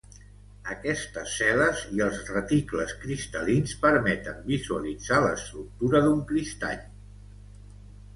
[0.75, 6.81] Aquestes cel·les i els reticles cristal·lins permeten visualitzar l'estructura d'un cristall.